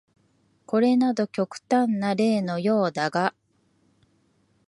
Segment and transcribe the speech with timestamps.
[0.65, 3.35] これなど極端な例のようだが、